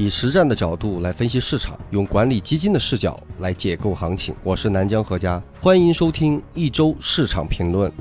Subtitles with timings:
[0.00, 4.34] 以实战的角度来分析市场，用管理基金的视角来解构行情。
[4.42, 7.92] 我是南江何佳，欢迎收听一周市场评论。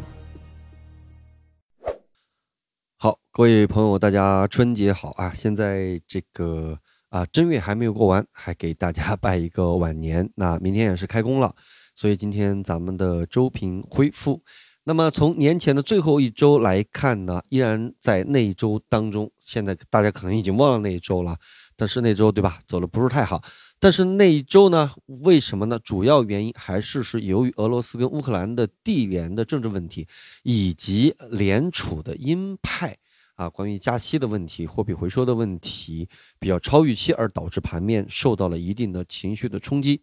[2.95, 5.33] 好，各位朋友，大家春节好啊！
[5.35, 10.31] 现在这个啊正月还没有过完，还给大家 拜一个晚年。
[10.35, 11.53] 那明天也是开工了，
[11.93, 14.41] 所以今天咱们的周评恢复。
[14.85, 19.29] 那么从年前的最后一周来看呢，依然在那一周当中。
[19.37, 21.35] 现在大家可能已经忘了那一周了。
[21.79, 23.41] 但是那周对吧，走的不是太好。
[23.79, 24.91] 但是那一周呢，
[25.23, 25.79] 为什么呢？
[25.79, 30.05] 主要原因还是是由于俄罗斯跟乌克兰的地缘的政治问题，
[30.43, 32.97] 以及联储的鹰派
[33.35, 40.01] 啊，关于加息的问题、货币回收的问题比较超预期，而导致盘面受到了一定的情绪的冲击。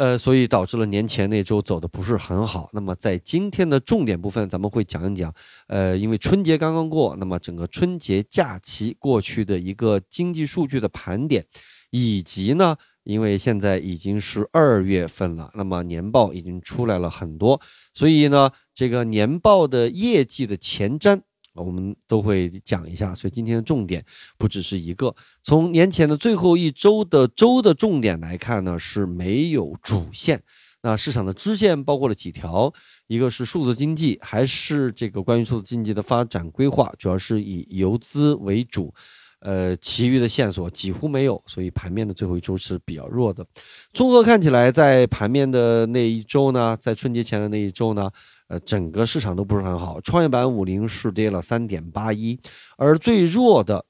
[0.00, 2.70] 呃，所以导致了年前那周走的不是很好。
[2.72, 5.30] 那么在今天的重点部分，咱们会讲一讲。
[5.66, 11.44] 呃，因为春节刚刚过，那么整个春节假期过去的一个经济数据的盘点，
[11.90, 17.60] 以及呢，因为现在已经是二月份了，那么年报已经出来了很多，
[17.92, 21.20] 所以呢，这个年报的业绩的前瞻。
[21.54, 24.04] 我们都会讲一下，所以今天的重点
[24.38, 25.14] 不只是一个。
[25.42, 30.40] 从年前的最后一周的周的重点来看呢，是没有主线。
[30.82, 32.72] 那市场的支线包括了几条，
[33.06, 38.94] 一个是数字经济，还是这个关于数字经济的发展规划，主要是以游资为主。
[39.40, 43.44] 呃，其余的线索几乎没有，所以盘面的最后一周是比较弱的。
[43.92, 48.10] 综合看起来，在盘面的那一周呢，在春节前的那一周呢。
[48.50, 52.36] 呃，整个市场都不是很好，创业板五零是跌了三点八一，
[52.76, 53.86] 而最弱的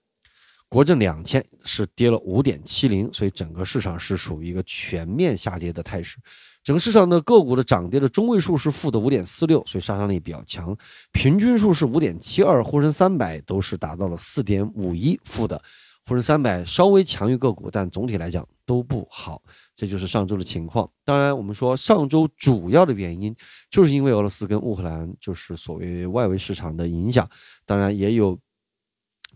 [0.69, 6.19] 国证两千是跌了五点七零，所以整个市场是属于一个全面下跌的态势。
[6.63, 10.77] 整个市场的个股的涨跌的中位数是负的五点四六，所以杀伤力比较强，
[11.11, 15.59] 平均数是五点七二，沪深三百都是达到了四点五一负的，
[16.05, 19.41] 沪深三百稍微强于个股，但总体来讲都不好。
[19.81, 20.87] 这就是上周的情况。
[21.07, 23.35] 当然，我们说上周主要的原因，
[23.71, 27.27] 就是因为俄罗斯跟乌克兰就是所谓外围市场的影响。
[27.65, 28.39] 当然也有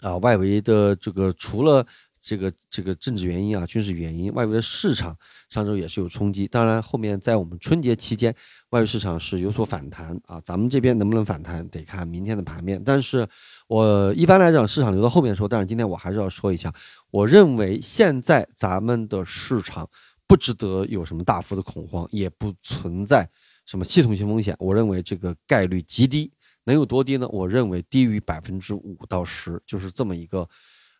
[0.03, 1.87] 啊，外围的这个除了
[2.21, 5.17] 这个这个政治原因啊，军事原因，外围的市场
[5.49, 6.47] 上周也是有冲击。
[6.47, 8.35] 当然，后面在我们春节期间，
[8.69, 10.39] 外围市场是有所反弹啊。
[10.45, 12.83] 咱们这边能不能反弹，得看明天的盘面。
[12.85, 13.27] 但是
[13.67, 15.49] 我一般来讲，市场留到后面说。
[15.49, 16.71] 但是今天我还是要说一下，
[17.11, 19.89] 我认为现在咱们的市场。
[20.27, 23.29] 不值得有什么大幅的恐慌，也不存在
[23.67, 24.57] 什么系统性风险。
[24.59, 26.33] 我认为这个概率极低，
[26.65, 27.29] 能有多低呢？
[27.29, 30.49] 我认为低于百分之五到十，就是这么一个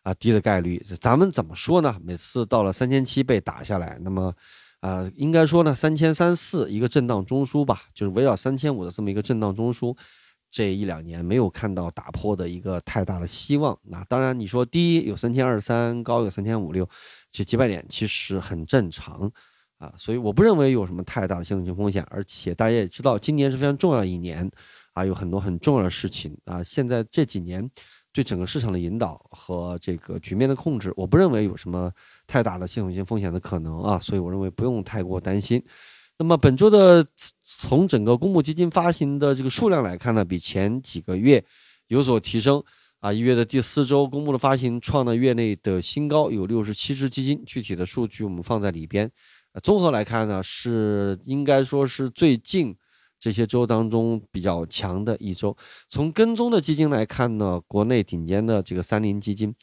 [0.03, 0.83] 啊低的概率。
[0.99, 1.99] 咱们怎么说呢？
[2.03, 4.33] 每次到了三千七被打下来，那么
[4.79, 9.97] 啊，应该说呢三千三四一个震荡中枢吧，就是围绕三千五的这么一个震荡中枢。
[10.55, 13.77] 这一两年没有看到打破的一个太大的希望。
[13.83, 16.87] 那当然，你说低有三千二三，高有三千五六。
[17.29, 19.29] 这几百点其实很正常
[19.79, 24.49] 啊，所以我不认为有什么太大的系统性风险，而且大家也知道，今年是非常重要的一年
[24.93, 26.63] 啊，有很多很重要的事情啊。
[26.63, 27.69] 现在这几年
[28.13, 31.91] 对整个市场的引导和这个局面的控制，我不认为有什么
[32.25, 35.61] 太大的系统性风险的可能啊，所以我认为不用太过担心。
[36.17, 37.05] 那么本周的
[37.43, 41.43] 从整个公募基金发行的这个数量来看呢，比前几个月
[41.87, 42.63] 有所提升。
[43.01, 47.43] 啊，一月的第四周公布的发行创了月内的新高，有六十七只基金。
[47.45, 49.11] 具体的数据我们放在里边。
[49.61, 52.75] 综合来看呢，是应该说是最近
[53.19, 55.55] 这些周当中比较强的一周。
[55.87, 59.53] 从跟踪的基金来看呢，国内顶尖的这个三零基金，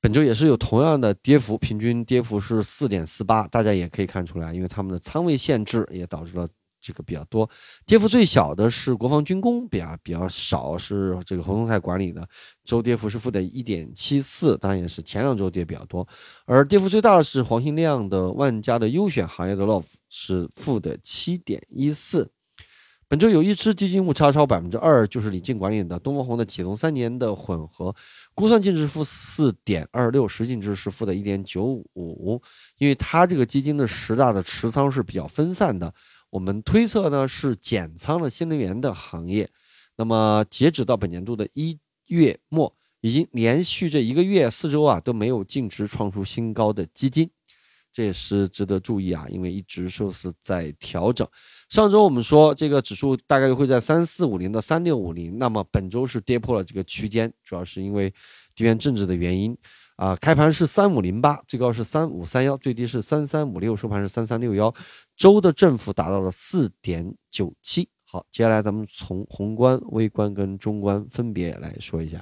[0.00, 3.46] 本周也是有同样的跌幅，平均跌幅是四点四八。
[3.48, 6.48] 大家也可以看出来，因为他们的仓位限制也导致了。
[6.82, 7.46] 这个比较多，
[7.84, 12.26] 跌幅最小的是国防军工，比较比较少，是这个侯松泰管理的，
[12.64, 16.08] 周跌幅是负的一点七四，当然也是前两周跌比较多，
[16.46, 22.30] 而跌幅最大的是黄兴亮的万家的优选行业的 LOF 是负的七点一四。
[23.08, 27.92] 本周有一只基金误差超百分之二，就是李静管理的东方红的启动三年的混合，
[28.34, 31.64] 估算净值负四点二六，实净值是负的一点九
[31.94, 32.40] 五，
[32.78, 35.92] 因为它这个基金的十大的持仓是比较分散的。
[36.30, 39.50] 我们推测呢是减仓了新能源的行业，
[39.96, 47.28] 那么截止到本年度的一月末，已经连续这一个月四周啊都没有净值创出新高的基金，
[47.92, 51.26] 这也是值得注意啊，因为一直说是在调整。
[51.70, 58.12] 上周我们说这个指数大概率会在三四五零到三六五零，那么本周是跌破了这个区间，主要是因为
[58.56, 59.56] 地缘政治的原因。
[59.94, 64.74] 啊，开盘是三五零八，最高是三五三幺，最低是三三五六，收盘是三三六幺，
[65.16, 67.88] 周的振幅达到了四点九七。
[68.04, 72.20] 好，接下来咱们从宏观、微观跟中观分别来说一下。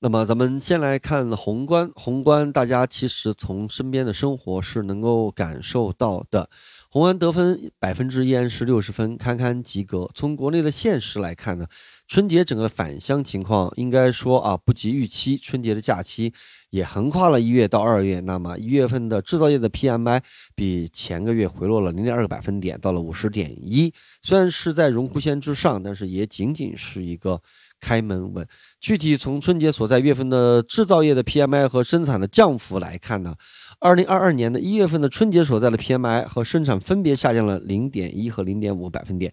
[0.00, 6.48] 那么咱们先来看宏观，宏观大家其实从身边的生活是能够感受到的。
[6.88, 10.08] 宏观得分百分之依然是六十分，堪堪及格。
[10.14, 11.66] 从国内的现实来看呢，
[12.06, 16.32] 春节整个返乡情况应该说啊不及预期，春节的假期
[16.70, 18.20] 也横跨了一月到二月。
[18.20, 20.22] 那么一月份的制造业的 PMI
[20.54, 23.92] 比前个月回落了零点二个百分点，到了五十点一，
[24.22, 27.42] 虽然是在荣枯线之上，但是也仅仅是一个。
[27.80, 28.46] 开门稳，
[28.80, 33.34] 具体从春节所在月份的制造业的 PMI 和生产的降幅来看呢，
[33.80, 39.32] 二零二二年的一月份的春节所在的 PMI 和生产分别下降了零点一和零点五个百分点，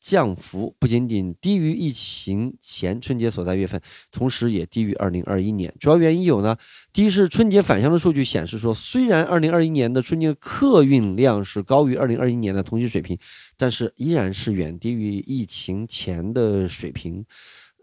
[0.00, 3.80] 降幅不仅仅低于疫情前春节所在月份，
[4.10, 5.72] 同时也低于二零二一年。
[5.80, 6.56] 主要原因有呢，
[6.92, 13.18] 第一是春节返乡的数据显示说，虽然二零二一年的春节客运量是高于二零二一年的同期水平，
[13.56, 17.24] 但是依然是远低于疫情前的水平。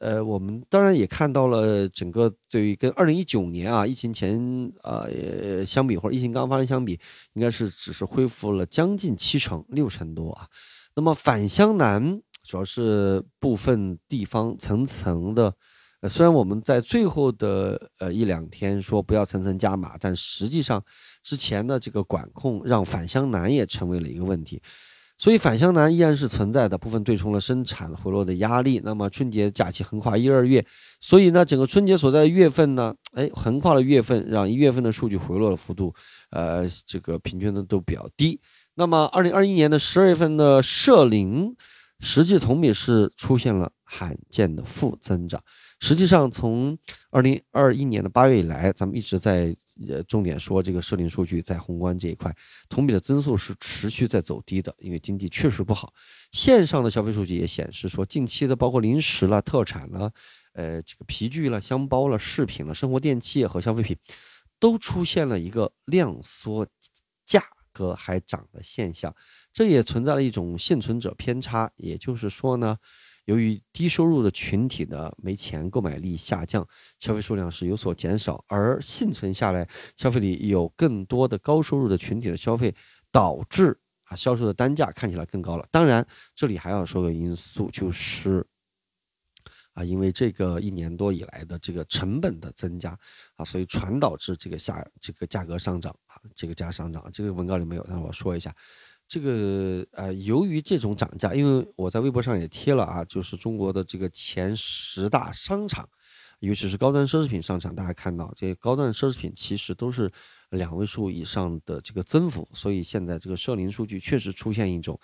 [0.06, 7.00] 呃，我们当然也看到了整个对于跟二零一九年啊疫情前呃相比，或者疫情刚发生相比，
[7.34, 10.48] 应该是只是恢复了将近七成六成多啊。
[10.96, 15.52] 那么返乡难主要是部分地方层层的，
[16.02, 20.84] 呃，虽然我们在最后的呃一两天说不要层层加码，但实际上
[21.24, 24.62] 之前的这个管控让返乡难也成为了一个问题。
[25.18, 28.82] 所以返乡难依然是存在的，部分对冲了生产回落的压力。
[28.84, 30.66] 那么春节假期横跨一二月，
[31.00, 35.94] 所以呢，整个春节所在的月份呢，哎，横跨了月份，让一月份的数据回落的幅度，
[36.32, 38.40] 呃，这个平均的都比较低。
[38.74, 41.56] 那么二零二一年的十二月份的社零，
[42.02, 45.42] 实际同比是出现了罕见的负增长。
[45.80, 46.78] 实际上，从
[47.10, 49.56] 二零二一年的八月以来，咱们一直在。
[49.89, 52.33] 呃，重点说这个设定数据在宏观这一块，
[52.69, 55.94] 同比的增速是持续在走低的，因为经济确实不好。
[56.31, 60.12] 线上的消费数据也显示说，近期的包括零食了、特产了、
[60.54, 63.98] 呃这个皮具了、箱包了、饰品了、生活电器和消费品，
[64.60, 66.66] 都出现了一个量缩，
[67.25, 67.44] 价
[67.74, 69.13] 格还涨的现象，
[69.51, 72.78] 这也存在了一种幸存者偏差，也就是说呢。
[73.25, 76.68] 由于低收入的群体的没钱，购买力下降，
[77.00, 79.68] 消费数量是有所减少，而幸存下来，
[79.98, 82.74] 消费里有更多的高收入的群体的消费，
[83.12, 85.68] 导致啊销售的单价看起来更高了。
[85.72, 86.06] 当然，
[86.36, 88.45] 这里还要说个因素，就是
[89.74, 92.98] 啊，因为这个一年多以来的这个成本的增加
[93.36, 98.56] 啊，所以传导致这个下这个价格上涨啊，这个价上涨，这个文稿里没有，让我说一下。
[99.07, 105.88] 这个呃，由于这种涨价，因为我在微博上也贴了啊，就是中国的这个前十大商场，
[106.40, 110.12] 尤其是高端奢侈品商场，大家看到这些高端奢侈品其实都是
[110.50, 115.00] 两位数以上的这个增幅，所以现在这个社零数据确实出现一种，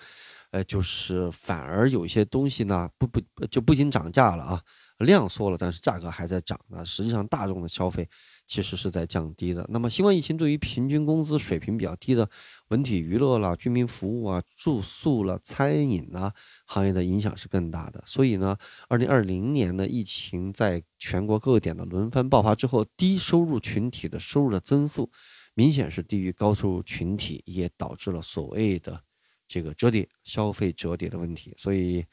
[0.50, 4.62] 呃，就是反而有一些东西呢，不不就不仅涨价了啊，
[5.06, 8.08] 量缩了，但是价格还在涨啊，实际上大众的消费。
[8.48, 9.66] 其实是在降低的。
[9.70, 12.30] 那么，新冠疫情对于平均工资水平比较低的
[12.68, 16.34] 文体娱乐啦、居民服务啊、住宿了、餐饮啦
[16.66, 18.04] 行业的影响是更大的。
[18.06, 18.58] 所以呢，
[18.90, 25.10] 二零二零年的疫情在全国各个点的轮番爆发之后，低收入群体的收入的增速
[25.54, 29.02] 明显是低于高收入群体，也导致了所谓的
[29.48, 31.54] 这个折叠消费折叠的问题。
[31.56, 32.06] 所以。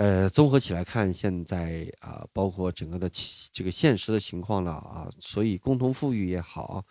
[0.00, 3.06] 呃，综合起来看，现在啊，包括整个的
[3.52, 6.82] 这个现实的情况了啊，所以共同富裕也好，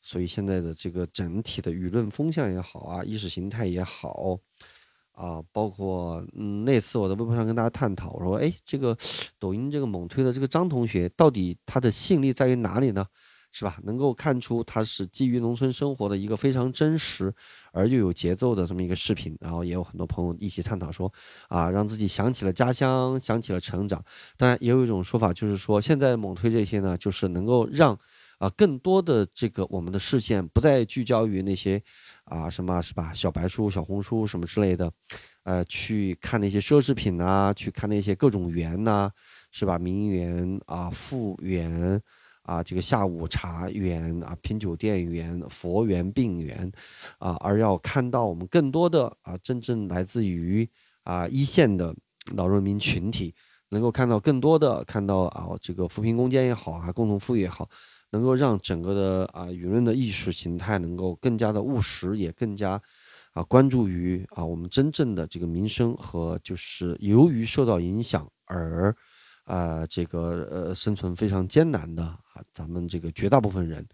[0.00, 4.38] 所以现在的这个整体的舆论风向也好啊，意识形态也好
[5.12, 8.96] 啊，包括嗯，那次我在微博上跟大家探讨我说，哎，这个
[9.38, 13.04] 抖音这个猛推的这个张同学，到底他的吸引力在于哪里呢？
[13.56, 13.78] 是吧？
[13.84, 17.32] 能够看出它是基于农村生活的一个非常真实
[17.70, 21.12] 而又有节奏的这么一个视频，然后也有很多朋友一起探讨说，
[21.46, 24.04] 啊，让自己想起了家乡，想起了成长。
[24.36, 27.96] 当然，也有一种说法就是说，现在猛推这些呢，就是能够让
[28.38, 31.80] 啊更多的这个我们的视线不再聚焦于那些
[32.24, 34.92] 啊什么是吧小白书、小红书什么之类的，
[35.44, 39.12] 呃，去看那些奢侈品啊，去看那些各种园呐，
[39.52, 39.78] 是吧？
[39.78, 42.02] 名园啊，富园。
[42.44, 46.70] 啊，这个下午茶园啊，品酒店园、佛园、病园，
[47.18, 50.68] 啊，而要看到我们更多的啊，真正来自于
[51.04, 51.94] 啊一线的
[52.36, 53.34] 老人民群体，
[53.70, 57.66] 能够看到更多的看到啊，这个扶贫攻坚也好啊，共同富裕也好，
[58.10, 62.78] 能够让整个的啊舆论的意识形态能够更加的务实，也更加
[63.32, 68.94] 啊关注于啊我们真正的这个民生和就是由于受到影响而。
[69.46, 73.84] 啊，这个呃，生存非常艰难的，啊咱们这个绝大部分人，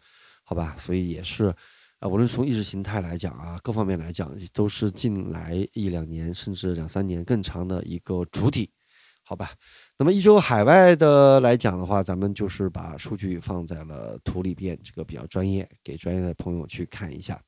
[0.43, 1.55] 好吧，所以也是，
[2.01, 8.71] 啊，无论从意识形态来讲啊，各方面来讲，都是近来一两年甚至两三年更长的一个主体。
[9.23, 9.53] 好吧？
[9.97, 17.41] 那么一周海外的来讲的话，咱们就是把数据放在了图里边，这个比较专业，给专业的朋友去看一下。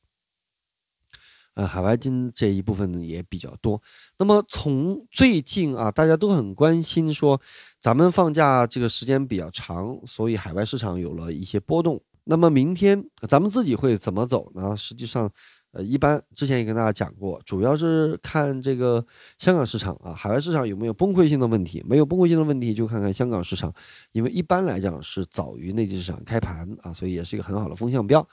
[1.55, 3.81] 呃，海外金这一部分也比较多。
[4.19, 7.41] 那么从最近啊，大家都很关心说，
[7.81, 12.01] 咱们放假这个时间比较长，所以海外市场有了一些波动。
[12.25, 14.77] 那么明天咱们自己会怎么走呢？
[14.77, 15.31] 实际上，
[15.73, 19.05] 呃，一般之前也跟大家讲过，主要是看这个
[19.39, 21.83] 香港市场啊，海外市场有没有崩溃性的问题？
[21.87, 23.75] 没有崩溃性的问题，就看看香港市场，
[24.13, 28.27] 因为一般来讲是早于内地市场开盘啊，所以也是一个很好的风向标。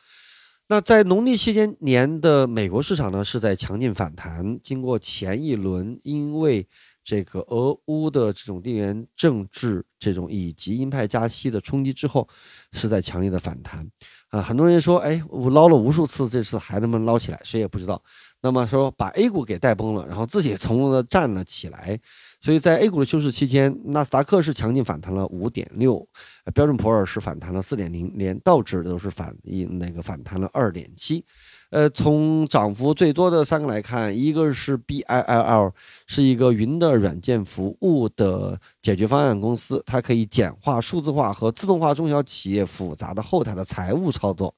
[0.72, 4.60] 那在农历期间年的美国市场呢，是在强劲反弹。
[4.62, 6.68] 经过前一轮因为
[7.04, 12.30] 这个俄乌的这种地缘政治这种以及鹰派加息的冲击之后，
[12.72, 13.90] 是在强烈的反弹。
[14.30, 17.42] 啊，很多人说，哎，我捞了无数次，这次还能不能捞起来？
[17.44, 18.00] 谁也不知道。
[18.42, 22.00] 那么说把 A 股给带崩了，然后自己从容的站了起来。
[22.42, 26.08] 所以在 A 股的休市期间，纳斯达克是强劲反弹了五点六，
[26.54, 31.26] 标准普尔是反弹了四点零，连道指都是反一那个反弹了二点七。
[31.70, 35.74] 呃，从涨幅最多的三个来看，一个是 BILL，
[36.08, 44.56] 是一个云的软件服务的解决方案公司，它可以简化、数字化和自动化中小企业复杂的后台的财务操作。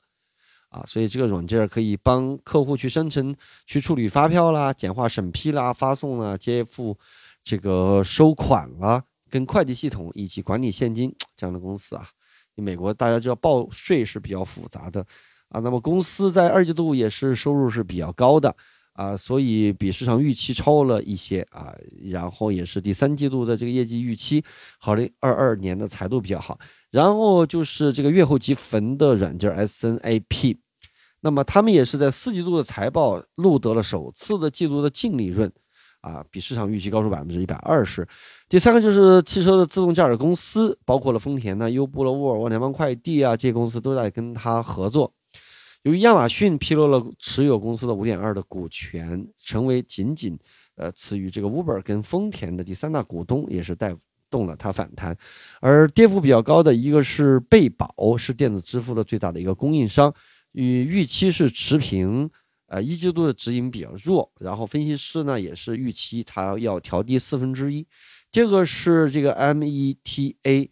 [0.71, 3.33] 啊，所以这个软件可以帮客户去生成、
[3.67, 6.97] 去处理发票啦、简化审批啦、发送啦、接付。
[7.43, 12.07] 这个收款啦，跟会计系统以及管理现金这样的公司啊，
[12.53, 15.03] 美国大家知道报税是比较复杂的
[15.49, 15.59] 啊。
[15.59, 18.55] 那么公司在二季度也是收入是比较高的
[18.93, 21.75] 啊，所以比市场预期超了一些啊。
[22.11, 24.43] 然后也是第三季度的这个业绩预期，
[24.77, 26.59] 好的二二年的财度比较好。
[26.91, 30.57] 然后就是这个月后积分的软件 SNAP，
[31.21, 35.51] 那么他们也是在四季度的财报录得了首次的季度的净利润。
[36.01, 38.07] 啊，比市场预期高出百分之一百二十。
[38.49, 45.13] 第三个就是汽车的自动驾驶公司，包括了丰田呢、优步了、沃尔沃、联邦快递啊，这些公司都在跟他合作。
[45.83, 50.35] 由于亚马逊披露了持有公司的五点二的股权，成为仅仅
[50.75, 53.95] 呃次于这个 Uber 跟丰田的第三大股东，也是带
[54.31, 55.15] 动了它反弹。
[55.59, 60.11] 而跌幅比较高的一个是贝宝，是电子支付的最大的一个供应商，
[60.53, 62.27] 与预期是持平。
[62.67, 67.85] 呃，一季度的指引比较弱，然后分析师呢也是预期它要调低四分之一。
[68.31, 70.69] 这个是这个 META，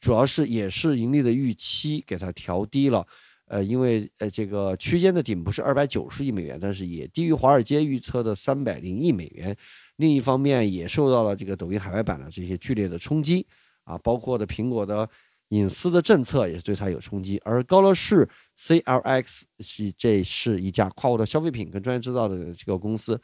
[0.00, 3.06] 主要是也是盈利的预期给它调低了。
[3.46, 9.56] 呃，因为呃这个区间的顶部是二百九十亿美元，但是也低于华尔街预测的三百零亿美元。
[9.96, 13.46] 另一方面也受到了这个抖音海外版的这些剧烈的冲击
[13.84, 15.08] 啊，包括的苹果的。
[15.50, 23.16] 隐私的政策也是对它有冲击，而高乐士 CLX 是这是一家跨国的消费品跟专业制造的这个公司，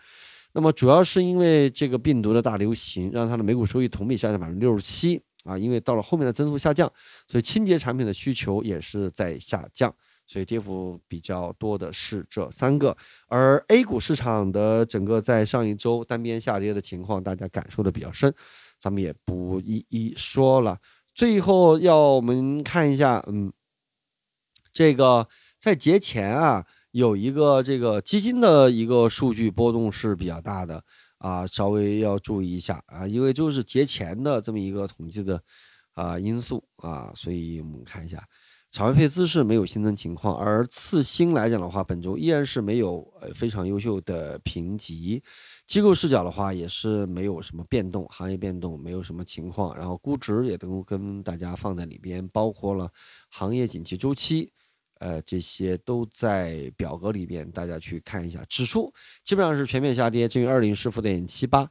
[0.52, 6.88] 那么主要是因为这个病毒的大流行，让它的每股收益同比下降百分之六十七啊，因为到了后面的增速下降，
[7.26, 9.93] 所以清洁产品的需求也是在下降，
[10.26, 18.33] 所以跌幅比较多的是这三个，而 A 股市场的整个在上一周单边下跌的情况，大家感受的比较深，
[18.79, 20.79] 咱们也不一一说了。
[21.14, 23.52] 最后要我们看一下，嗯，
[24.73, 25.29] 这个
[25.61, 30.83] 在节前啊，有一个这个基金的一个数据波动是比较大的
[31.19, 35.43] 啊，稍微要注意一下啊，因为就是节前的这么一个统计的
[35.93, 38.25] 啊因素啊，所以我们看一下。
[38.73, 45.23] 场外配资是没有新增情况，而次新来讲的话，本周依然是没有呃非常优秀的评级。
[45.67, 49.76] 机构视角的话，也是没有什么变动，行业变动没有什么情况。
[49.76, 52.91] 然后估值也都跟大家放在里边，包括了
[53.29, 54.50] 行业景气周期，
[55.00, 58.43] 呃，这些都在表格里边，大家去看一下。
[58.49, 58.91] 指数
[59.23, 61.69] 基本上是全面下跌，正于二零是负点七八。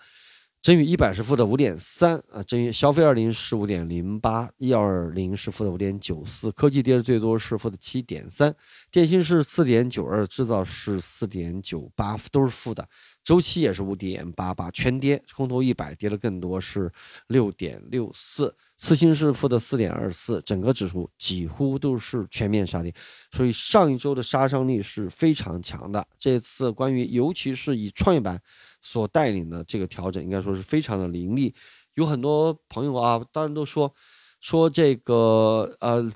[0.61, 8.53] 真宇一百是负的五点三啊，真宇消费二零是五点零八，一二零是负的五点九四，科技跌的最多是负的七点三，
[8.91, 12.87] 电信是四点九二，制造是四点九八，都是负的，
[13.23, 16.91] 周期也是五点八八，全跌，空头一百跌的更多是
[17.29, 18.55] 六点六四。
[18.77, 22.93] 次新是负的四点二四，整个指数几乎都是全面杀跌，
[23.31, 26.05] 所以上一周的杀伤力是非常强的。
[26.19, 28.41] 这次关于尤其是以创业板
[28.81, 31.53] 所带领的这个调整，应该说是非常的凌厉。
[31.93, 33.93] 有很多朋友啊，当然都说
[34.39, 36.11] 说这个呃，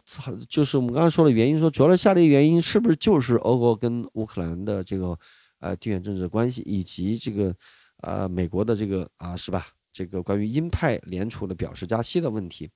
[0.50, 5.18] 就是我们刚刚说的原因，说主要的下跌原因是不是就是俄国跟乌克兰的这个
[5.60, 7.56] 呃地缘政治关系，以及这个
[8.02, 9.68] 呃美国的这个啊是吧？
[9.92, 12.70] 这个关于鹰派联储的表示加息的问题，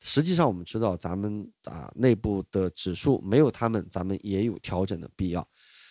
[0.00, 5.46] 实际上我们知道，咱们啊内部的指数没有他们，咱们也有调整的必要。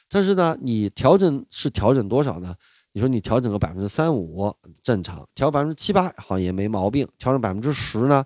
[0.10, 2.53] 但是呢，你调整是调整多少呢？
[2.93, 8.23] 你说你调整个百分之三五正常，调百分之七八好像也没毛病，调整百分之十呢，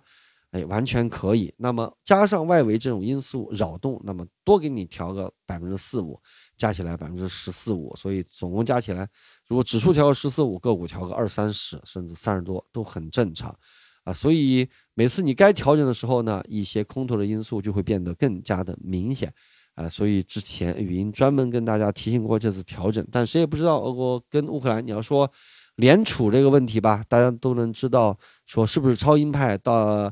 [0.52, 1.54] 哎，完全可以。
[1.58, 6.20] 那么加上外围这种因素扰动，那么多给你调个百分之四五，
[6.58, 9.08] 加起来百分之十四五，所以总共加起来，
[9.48, 13.58] 如果指数调个十四五，个股调个二三十，甚至三十多都很正常
[14.04, 14.12] 啊。
[14.12, 19.34] 所以每次你该调整的时候呢，一些空头的因素就会变得更加的明显。
[19.78, 25.32] 啊，所以之前语音专门跟大家提醒过这次调整，但谁也不知道俄国跟乌克兰，你要说
[25.76, 28.18] 联储这个问题吧，大家都能知道，
[28.48, 30.12] 说是不是超鹰派，到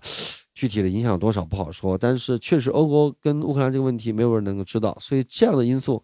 [0.53, 6.03] 具体的影响多少不好说，但是确实俄国跟乌克兰这个问题没有人能够知道，所以这样的因素，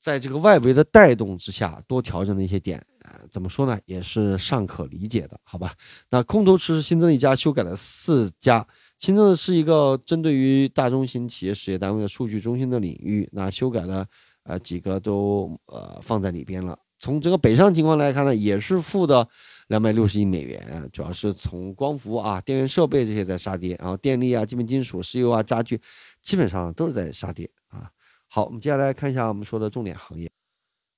[0.00, 2.84] 在这个外围的带动之下，多调整的一些点，
[3.30, 5.72] 怎么说呢，也是尚可理解的，好吧？
[6.10, 8.66] 那空头池新增一家，修改了四家。
[8.98, 14.04] 新增的是一个针对于大中型企业事业单位的数据中心的领域，那修改了
[14.42, 16.76] 呃几个都呃放在里边了。
[16.98, 19.28] 从整个北上情况来看呢，也是负的
[19.68, 25.80] 两百六十亿美元，主要是从光伏啊、电源设备这些在杀跌，然后电力啊、基本金属、石油啊、家具
[26.20, 27.88] 基本上都是在杀跌啊。
[28.26, 30.28] 好，我们接下来看一下我们说的重点行业。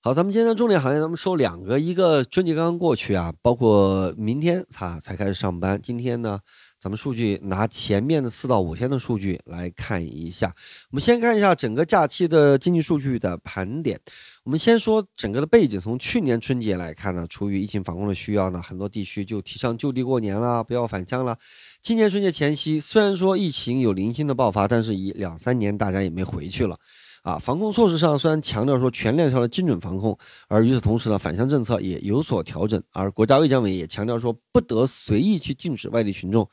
[0.00, 6.40] 好，咱们今天重点行业，咱们说两个，一个春节刚刚过去啊，包括明天才才开始上班，今天呢。
[6.80, 10.50] 咱们数据拿前面的四到五天的数据来看一下。
[10.90, 14.00] 我们先看一下整个假期的经济数据的盘点。
[14.44, 21.36] 我们先说整个的背景，从去年春节来看呢，出于疫情防控的需要呢，很多地区就提倡就地过年啦，不要返乡了。
[21.82, 26.78] 今年春节前夕，虽然说疫情有零星的爆发，但是以两三年大家也没回去了。
[27.20, 30.16] 啊，防控措施上虽然强调说全链条的精准防控，
[30.48, 32.82] 而与此同时呢，返乡政策也有所调整。
[32.92, 36.48] 而国家卫健委也强调说，不得随意去禁止外地群众。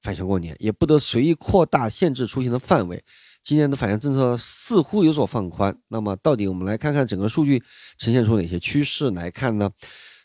[0.00, 3.02] 返乡过年也不得随意扩大限制出行的范围。
[3.42, 5.74] 今年的返乡政策似乎有所放宽。
[5.88, 7.62] 那么，到底我们来看看整个数据
[7.96, 9.70] 呈现出哪些趋势来看呢？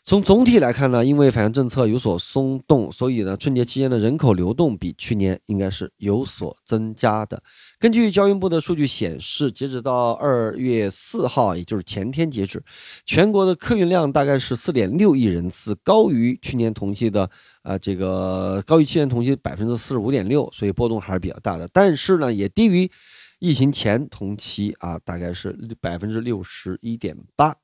[0.06, 7.42] 从总体来看呢，因为返乡政策有所松动，所以呢，春节期间的人口流动比去年应该是有所增加的。
[7.78, 12.62] 根据交运部的数据显示，截止到二月四号，也就是前天截止，
[13.06, 17.30] 全国的客运量大概是四点六亿人次，高于去年同期的。
[17.62, 21.66] 啊，这个高于去年同期百分之四十五点六，所以波动还是比较大的。
[21.72, 22.90] 但是呢，也低于
[23.38, 27.56] 疫情前同期啊，大概是百分之六十一点八。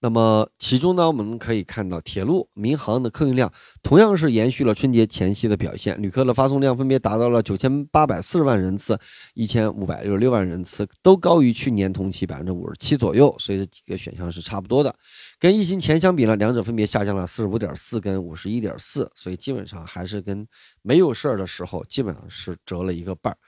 [0.00, 3.50] 那么其中呢，我们可以看到铁路、民航的客运量
[3.82, 8.98] 同样是延续了春节前夕的表现，旅客的发送量分别达到了九千八百四十万人次、
[9.34, 13.34] 一千五百六十六万人次，都高于去年同期百分之五十七左右。
[13.38, 14.94] 所以这几个选项是差不多的。
[15.38, 20.46] 跟疫情前相比呢，两者分别下降了四十五点四跟五十一点四，所以基本上还是跟
[20.82, 23.38] 没有事儿的时候基本上是折了一个半儿。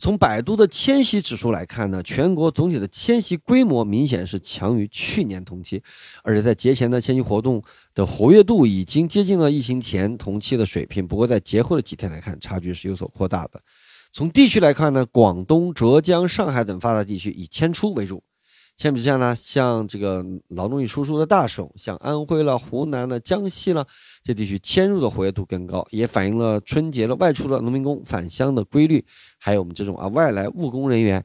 [0.00, 5.82] 从百度的迁徙指数来看呢，全国总体的迁徙规模明显是强于去年同期，
[6.22, 7.62] 而且在节前的迁徙活动
[7.94, 11.06] 的活跃度已经接近了疫情前同期的水平。
[11.06, 13.60] 不过在节后的几天来看，差距是有所扩大的。
[14.10, 18.22] 从地区来看呢，广东、浙江、上海等发达地区以迁出为主。
[18.80, 23.86] 相比之下呢，像这个劳动力输出的大省，像安徽了、湖南了、江西了，
[24.24, 29.04] 这地区迁入的活跃度更高，也反映了春节的外出的农民工返乡的规律。
[29.38, 31.22] 还有我们这种啊外来务工人员，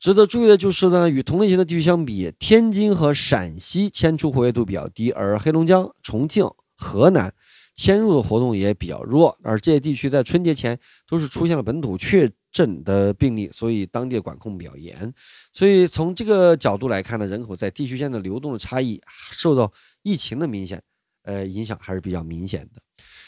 [0.00, 7.32] 值得注意的就是呢，与同类型的地区相比，天津和陕西迁出活跃度比较低，而黑龙江、重庆、河南
[7.76, 9.38] 迁入的活动也比较弱。
[9.44, 10.76] 而这些地区在春节前
[11.08, 12.28] 都是出现了本土确。
[12.50, 15.12] 症的病例，所以当地的管控比较严，
[15.52, 19.00] 所以从这个角度来看呢，人口在地区间的流动的差异
[19.32, 20.82] 受到疫情的明显
[21.22, 22.82] 呃影响还是比较明显的。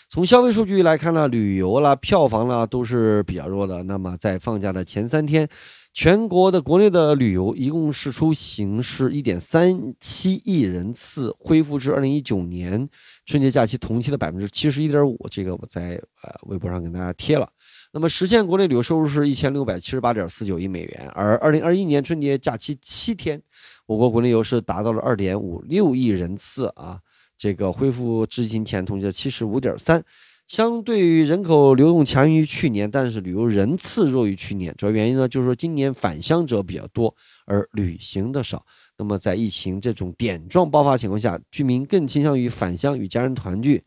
[0.09, 3.83] 从消费数据来看呢，旅游啦、票房啦都是比较弱的。
[3.85, 5.49] 那么在放假的前三天，
[5.95, 12.87] 全国的国内的旅游一共是出行是一点三七亿人次，恢复至二零一九年
[13.25, 15.17] 春节假期同期的百分之七十一点五。
[15.31, 17.49] 这个我在呃微博上给大家贴了。
[17.95, 23.41] 那么实现国内旅游收入是一千六百七十八点四九亿美元，而二零二一年春节假期七天，
[23.85, 26.99] 我国国内游是达到了二点五六亿人次啊，
[27.37, 30.03] 这个恢复至疫情前同期的七十五点三。
[30.49, 38.65] 相对于人口流动强于去年，但是旅游人次弱于去年，主要原因呢就是说今年返乡者比较多，而旅行的少。
[38.97, 43.83] 那么在疫情这种点状爆发情况下，居民更倾向于返乡与家人团聚。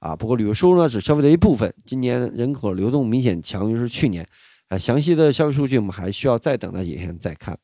[0.00, 1.72] 啊，不过旅游收入呢只消费的一部分。
[1.84, 4.26] 今年人口流动明显强于是去年，
[4.68, 7.58] 啊，详细的消费数据我们还需要再等那几天再看。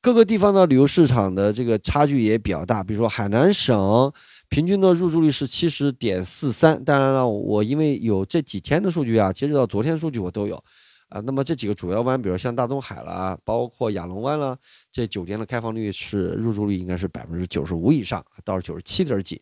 [0.00, 4.12] 各个地方的旅游市场的这个差距也比较大，比如说海南省
[4.48, 6.82] 平均的入住率是七十点四三。
[6.84, 10.62] 当然了，我因为有这几天的数据啊，截止到昨天数据我都有，
[11.08, 11.20] 啊。
[11.20, 14.56] 那么这几个主要湾，比如像大东海了，包括亚龙湾了，
[14.92, 19.40] 这酒店的开放率是入住率应该是百分之九十五以上，到九十七点几。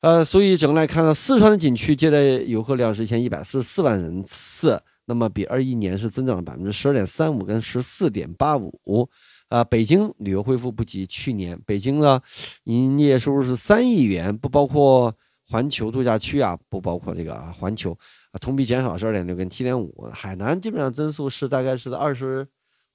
[0.00, 8.72] 呃，所以整个来看呢，四川的景区接待游客量是一千一百四十四万人次，那么比二一年是增长了百分之十二点三五跟十四点八五。
[9.48, 12.18] 啊，北京旅游恢复不及去年，北京呢
[12.64, 15.14] 营业收入是三亿元，不包括
[15.48, 17.94] 环球度假区啊，不包括这个环球，
[18.40, 20.08] 同比减少十二点六跟七点五。
[20.12, 22.48] 海南基本上增速是大概是在二十。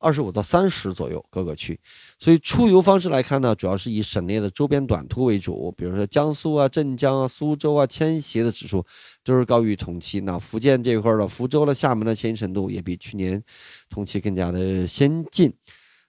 [0.06, 1.80] 二十五到三十左右各个区，
[2.20, 8.86] 所以出游方式来看呢，主要是以省内的周边短途为主，比如说江苏啊、镇江啊、苏州啊，迁徙的指数
[9.24, 10.20] 都是高于同期。
[10.20, 13.42] 那福建这一块儿的福州的厦门的迁徙程度也比去年
[13.90, 15.52] 同期更加的先进。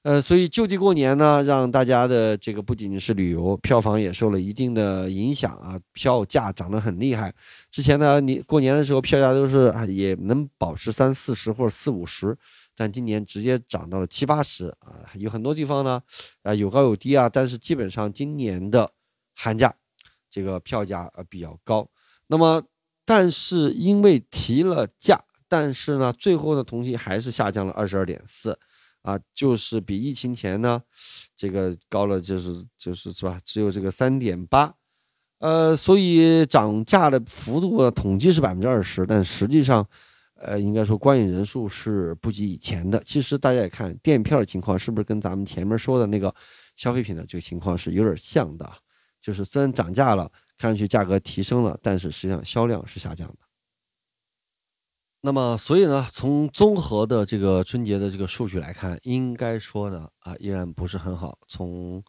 [0.03, 7.35] 呃，所以就地过年呢，让大家的这个不仅仅是旅游，票房也受了一定的影响啊，票价涨得很厉害。
[7.73, 12.37] 之前呢，你过年的时候票价都是啊，也能保持三四十或者四五十。
[12.79, 16.03] 但今年直接涨到了七八十啊，有很多地方呢，
[16.43, 18.93] 啊有高有低啊，但是基本上今年的
[19.35, 19.75] 寒假
[20.29, 21.89] 这个票价呃比较高。
[22.27, 22.63] 那么，
[23.07, 28.59] 但是因为提了价，但是呢，最后的同期还是下降了二十二点四，
[29.01, 30.83] 啊，就是比疫情前呢
[31.35, 33.41] 这个高了，就是就是是吧？
[33.43, 34.75] 只有这个三点八，
[35.39, 39.89] 呃，所以涨价的幅度统计是百分之二十，但实际上。
[40.39, 43.03] 呃，应该说观影人数是不及以前的。
[43.05, 46.35] 其实大家也看电影票的情况，是不是跟咱们前面说的那个
[46.77, 48.71] 消费品的这个情况是有点像的？
[49.21, 53.39] 就是虽然涨价了，看上去价格提升了，但是实际上销量是下降的。
[55.23, 61.39] 那么，所以呢，从综合的这个春节的这个数据来看，应该说呢，啊，依然不是很好。
[61.49, 62.01] 从，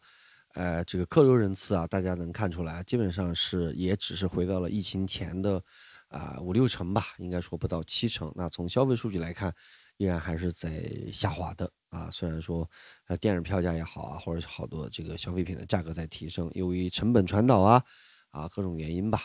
[0.54, 5.60] 呃，这个客流人次啊，大家能看出来，基本上是也只是回到了疫情前的。
[6.08, 8.32] 啊，五六成吧，应该说不到七成。
[8.34, 9.54] 那从消费数据来看，
[9.96, 12.10] 依然还是在下滑的啊。
[12.10, 12.68] 虽然说，
[13.06, 17.84] 呃，电影票价也好啊，或者是好多这个消费品的价格在提升，由于成本传导啊，
[18.30, 19.22] 啊各种原因吧。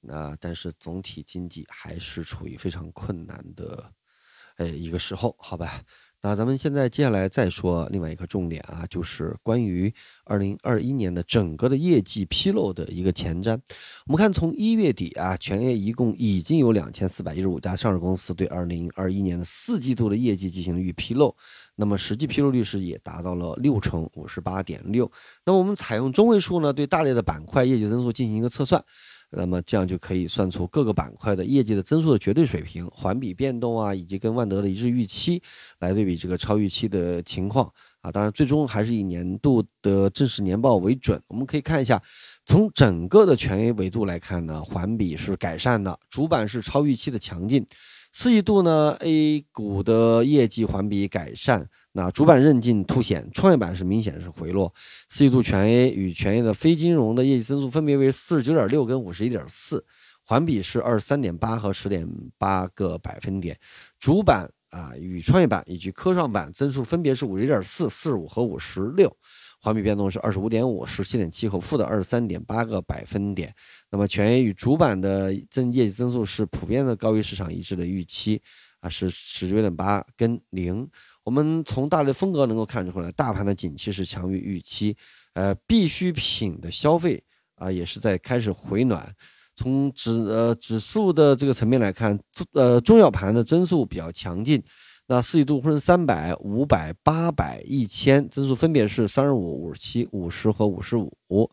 [0.00, 3.92] 那但是总体经济还是处于非常困难的，
[4.56, 5.82] 呃一个时候，好吧。
[6.26, 13.56] 那咱们现在接下来再说另外一个重点啊，就是关于二零二一年的整个的业绩披露的一个前瞻。
[14.06, 21.32] 我们看从一月底啊，全业一共已经有两千四百一十五家上市公司对二零二一年的四季度的业绩进行了预披露，
[21.76, 25.08] 那么实际披露率是也达到了六成五十八点六。
[25.44, 28.84] 那么我们采用中位数呢，对大类的板块业绩增速进行一个测算。
[29.30, 35.42] 那么这样就可以算出各个板块的业绩的增速的绝对水平、环比变动啊，以及跟万德的一致预期
[35.80, 38.10] 来对比这个超预期的情况啊。
[38.12, 41.20] 当然，最终还是以年度的正式年报为准。
[41.26, 42.00] 我们可以看一下，
[42.46, 47.66] 从整个的全 A 维度来看呢，环比是改善的，主板是超预期的强劲。
[48.12, 51.68] 四季度呢，A 股的业绩环比改善。
[51.96, 54.70] 那主板韧劲凸显，创业板是明显是回落。
[55.08, 59.82] 四季度全 A 与全 A 的非金融的业绩增速分别为四十九点六跟五十一点四，
[60.22, 62.06] 环比是二十三点八和十点
[62.36, 63.58] 八个百分点。
[63.98, 69.10] 主板啊与创业板以及科创板增速分别是五十一点四、四十五和五十六，
[69.62, 73.54] 环比变动是二十五点五、十七点七和负的二十三点八个百分点。
[73.90, 78.42] 那么全 A 与主板的增业绩增速是普遍的高于市场一致的预期
[78.80, 80.86] 啊，是十九点八跟零。
[81.26, 84.96] 我们从大类风格能够看出来，大盘的景气是强于预期，
[85.34, 87.20] 呃，必需品的消费
[87.56, 89.12] 啊也是在开始回暖。
[89.56, 92.16] 从指呃指数的这个层面来看，
[92.52, 94.62] 呃中小盘的增速比较强劲。
[95.08, 101.50] 那四季度沪深三百、五百、八百、一千增速分别是三十五、五十七、五十和五十五。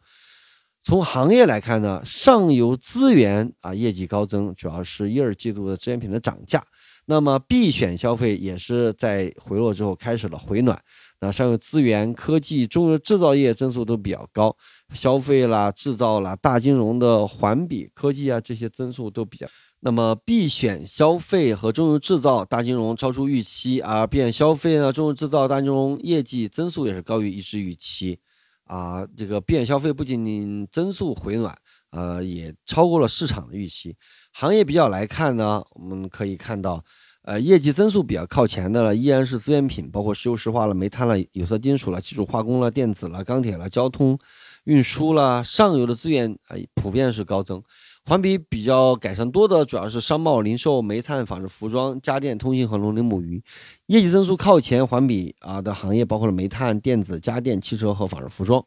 [0.83, 6.63] 从行业来看呢，上游资源啊业绩高增，主要是一二季度的资源品的涨价。
[7.05, 10.81] 那么必选消费也是在回落之后开始了回暖，
[11.19, 14.55] 那上游资源、科技、中游制造业增速都比较高，
[14.93, 19.47] 消费啦、制造啦、大金融的环比、科技啊这些增速都比较。
[19.85, 28.17] 那么必选消费和中游制造、大金融超出预期，而必选消费呢、中游制造、大金融业绩增速也是高于一致预期，
[28.63, 31.53] 啊，这个必选消费不仅仅增速回暖，
[31.93, 33.95] 呃，也超过了市场的预期。
[34.33, 36.83] 行业比较来看呢，我们可以看到，
[37.21, 44.17] 呃，业绩增速比较靠前的了，依然是资源品，包括石油石化了、煤炭了、有色金属了、基础化工了、电子了、钢铁了、交通
[44.63, 47.61] 运输了，上游的资源啊，普遍是高增。
[48.05, 53.41] 环比比较改善多的，主要是商贸、零售、煤炭、纺织、服装、家电、通信和农林牧渔。
[53.85, 58.65] 业绩增速靠前环比啊的行业，包括了煤炭、电子、家电、汽车和纺织服装。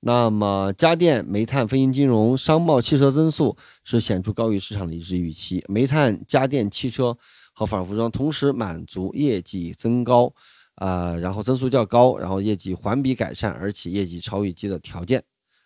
[0.00, 5.62] 那么家电、煤炭、非银金融、商贸、汽车增速是显著高于市场的一致预期。
[5.68, 7.16] 煤炭、家电、汽车
[7.52, 10.32] 和纺织服装同时满足业绩增高，
[10.76, 15.22] 啊，然后增速较高，然后业绩环比改善，而且业绩超预期的条件，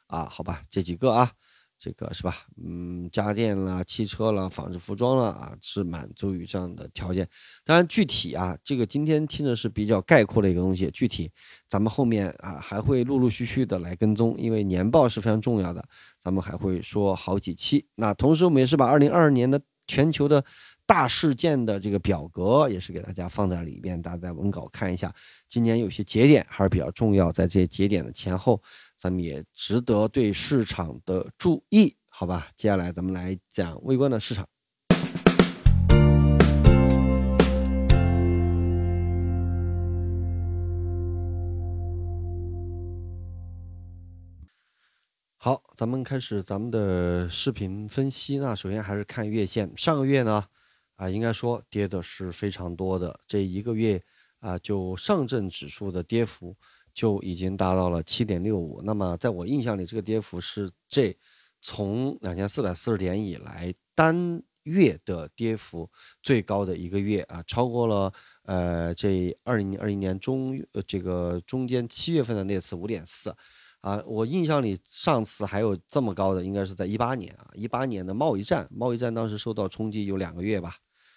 [0.09, 1.31] 啊，好吧，这几个啊。
[1.85, 2.47] 这个是吧？
[2.57, 7.29] 嗯，家电啦、汽车啦、纺织服装啦啊，是满足于这样的条件。
[7.63, 10.91] 当然，具体啊，这个今天听的是比较概括的一个东西。
[10.93, 11.31] 具体
[11.69, 15.87] 咱们后面啊还会陆陆续续的来跟踪，因为年报是非常重要的，
[16.19, 17.85] 咱们还会说好几期。
[17.97, 20.43] 那同时，我们也是把二零二二年的全球的
[20.87, 25.15] 大事件的这个表格也是给大家放在里边，大家在文稿看一下。
[25.51, 28.63] 今年有些节点还是比较重要，在这些节点的前后。
[29.05, 32.49] 咱们也值得对市场的注意，好吧？
[32.57, 34.49] 接下来咱们来讲微观的市场。
[45.37, 48.39] 好，咱们开始咱们的视频分析。
[48.39, 50.47] 那首先还是看月线，上个月呢，
[50.97, 54.03] 啊，应该说跌的是非常多的，这一个月
[54.39, 56.57] 啊，就上证指数的跌幅。
[56.95, 61.15] 就已经达到了七点六五，那么在我印象里，这个跌幅是这
[61.61, 65.91] 从两千四百四十点以来单月的跌幅
[66.23, 68.13] 最高的一个月啊，超过了
[68.45, 73.35] 呃这二零二一年中这个中间七月份的那次五点四
[73.81, 80.77] 啊，我印象里上次还有这么高的，应该是在一八年啊，一八年的贸易战，贸易战当时受到冲击有两个月吧，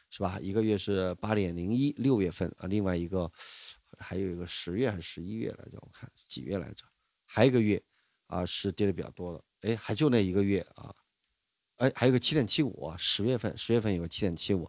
[0.09, 0.39] 是吧？
[0.41, 3.31] 一个月是八点零一，六月份啊，另外一个。
[3.97, 5.77] 还有一个十月还是十一月来着？
[5.81, 6.85] 我看几月来着？
[7.25, 7.81] 还有一个月
[8.27, 9.43] 啊，是跌的比较多的。
[9.61, 10.93] 哎，还就那一个月啊。
[11.77, 14.67] 哎，还有个七点七五，十月份，十月份有个七点七五。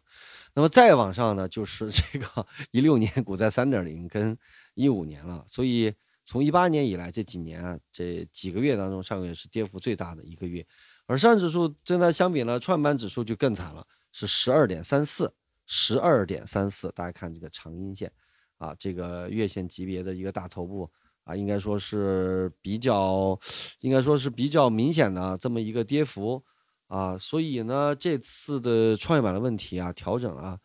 [0.54, 4.36] 那么再往上呢，就是这个 一六年股灾三点零跟
[4.74, 5.42] 一五年了。
[5.46, 5.94] 所以
[6.26, 10.66] 从一八年以来这几年啊，这几个月当中，上个月是跌幅最大的一个月。
[11.06, 16.92] 而上证指数跟它相比呢，创业板指数就更惨了，是十二点三四，十二点三四。
[16.92, 18.12] 大家看这个长阴线。
[18.58, 20.90] 啊，这个月线级别的一个大头部
[21.24, 23.38] 啊，应该说是比较，
[23.80, 26.44] 应该说是比较明显的这么一个跌幅
[26.88, 30.58] 啊，所以呢，这次的创业板的问题啊，调整啊，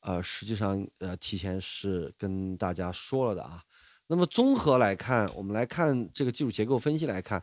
[0.00, 3.62] 呃，实际上呃，提前是跟大家说了的啊。
[4.06, 7.42] 那么综合来看，我们来看这个技术结构分析来看，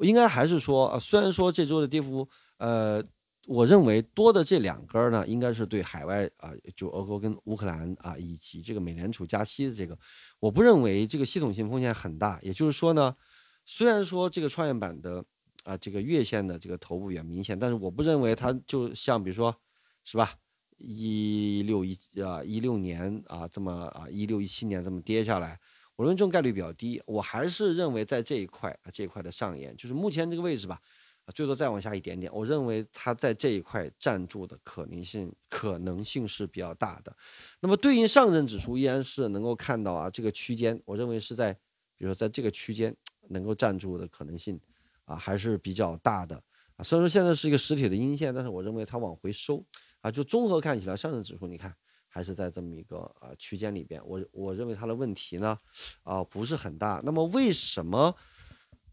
[0.00, 3.04] 应该还是说，啊，虽然说这周的跌幅，呃。
[3.50, 9.98] 我认为多的这两根呢，应该是对海外啊，就俄国跟乌克兰啊，以及这个美联储加息的这个，
[10.38, 12.38] 我不认为这个系统性风险很大。
[12.42, 13.16] 也就是说呢，
[13.64, 15.24] 虽然说这个创业板的
[15.64, 19.52] 啊这个月线的这个头部比较明显，但是我不认为它就像比如说，
[20.04, 20.32] 是吧？
[20.78, 25.58] 一六一啊一六年啊这么啊一六一七年这么跌下来，
[25.96, 27.02] 我认为这种概率比较低。
[27.04, 30.80] 我还是认为在这一块啊这一块的上沿，就是目前这个位置吧。
[31.30, 37.14] 最多再往下一点点，我认为它在这一块站住的可能性可能性是比较大的。
[37.60, 41.52] 那么对应上证指数依然是能够看到啊，这个区间，我认为是在，
[41.96, 42.94] 比如说在这个区间
[43.28, 44.58] 能够站住的可能性
[45.04, 46.42] 啊还是比较大的
[46.76, 46.82] 啊。
[46.82, 49.64] 虽然说现在是一个实体的阴线，但是我认为它往回收
[50.00, 51.74] 啊，就综合看起来，上证指数你看
[52.08, 55.58] 还是在这么一个啊区间里边，我我认为它的问题呢
[56.02, 57.00] 啊不是很大。
[57.04, 58.14] 那么为什么？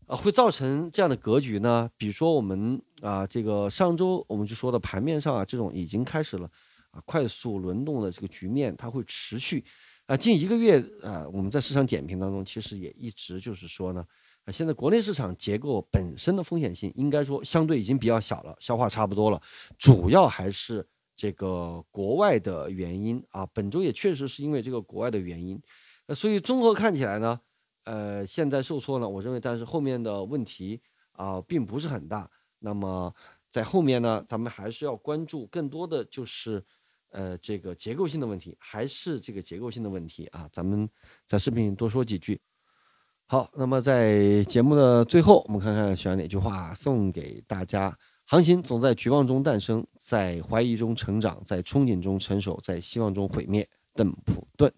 [0.08, 1.90] 啊，会造成这样的格局呢？
[1.98, 6.50] 比如说我们啊，这个上周我们就说的盘面上啊，这种已经开始了
[6.92, 9.66] 啊，快速轮动的这个局面，它会持续
[10.06, 14.06] 啊，近一个月啊，我们在市场点评当中其实也一直就是说呢，
[14.46, 19.42] 啊，现在国内市场结构本身的风险性应该说相对已经比较小了，消化差不多了，
[19.78, 25.62] 主要还是这个国外的原因啊，本周也确实是因为这个国外的原因，
[26.06, 27.42] 呃，所以综合看起来呢。
[27.88, 30.82] 呃，现在受挫呢，我认为，但是后面的问题
[31.14, 32.30] 啊，并不是很大。
[32.60, 33.14] 那么
[33.50, 36.62] 在后面呢，咱们还是要关注更多的就是，
[37.12, 40.50] 呃，这个结构性的问题，还是这个结构性的问题啊。
[40.52, 40.90] 咱们
[41.26, 42.42] 在视频多说几句。
[43.26, 53.66] 好，那么在节目的最后，我们看看选哪句话送给大家：航行总在绝望中诞生，在怀疑中成长，在憧憬中成熟，在希望中毁灭。
[53.94, 54.70] 邓普顿。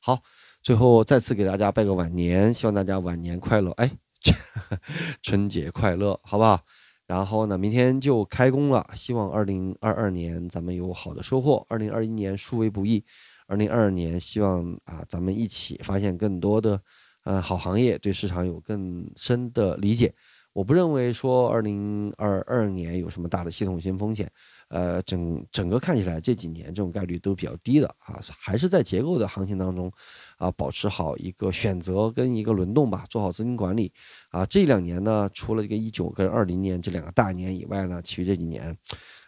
[0.00, 0.22] 好。
[0.68, 3.90] 最后再次给大家拜个晚年，希望大家晚年快乐，哎，
[5.24, 6.60] 春节快乐，好不好？
[7.06, 11.64] 然后呢，明天就开工了，希望二零二二年咱们有好的收获。
[11.70, 13.02] 二零二一年殊为不易，
[13.46, 16.78] 二零二二年希望啊，咱们一起发现更多的
[17.24, 20.14] 呃好行业，对市场有更深的理解。
[20.52, 24.28] 我不认为说二零二二年有什么大的系统性风险，
[24.68, 29.92] 呃，整整个看起来这几年这种概率都比较低的啊，还是在结构的行情当中
[30.38, 33.92] 啊，保持好一个选择跟一个轮动吧，做好资金管理
[34.30, 34.46] 啊。
[34.46, 38.74] 这两年呢，除了这个一九跟二零年这两个大年以外呢，其余这几年。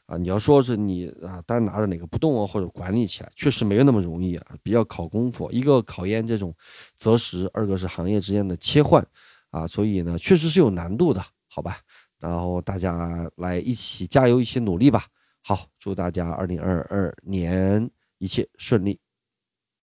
[0.07, 5.49] 啊，你要说是你啊，单拿着哪个不动啊，或者管理起来，确实没有那么容易啊，比较考功夫。
[5.53, 6.53] 一个考验这种
[6.97, 9.07] 择时，二个是行业之间的切换
[9.51, 11.79] 啊，所以呢，确实是有难度的，好吧？
[12.19, 15.07] 然后大家来一起加油，一起努力吧。
[15.43, 18.99] 好，祝大家二零二二年一切顺利。